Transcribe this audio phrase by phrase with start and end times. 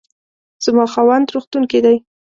[0.65, 1.97] زما خاوند روغتون کې دی